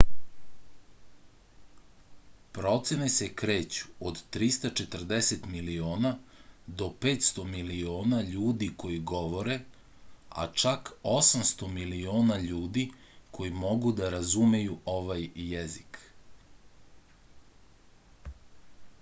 procene 2.57 3.09
se 3.15 3.25
kreću 3.41 3.89
od 4.11 4.21
340 4.37 5.43
miliona 5.51 6.13
do 6.79 6.87
500 7.07 7.45
miliona 7.51 8.21
ljudi 8.31 8.71
koji 8.85 8.97
govore 9.13 9.59
a 10.45 10.47
čak 10.63 10.91
800 11.13 11.71
miliona 11.77 12.39
ljudi 12.49 12.87
koji 13.39 13.53
mogu 13.67 13.93
da 14.03 14.11
razumeju 14.17 14.79
ovaj 14.97 15.29
jezik 15.53 16.03